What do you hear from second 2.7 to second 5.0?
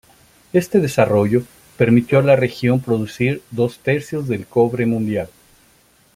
producir dos tercios del cobre